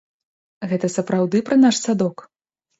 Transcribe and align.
Гэта 0.71 0.89
сапраўды 0.95 1.43
пра 1.53 1.61
наш 1.69 1.75
садок? 1.85 2.29